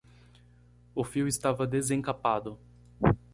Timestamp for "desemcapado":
1.67-2.59